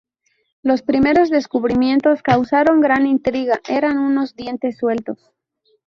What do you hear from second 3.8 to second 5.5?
unos dientes sueltos.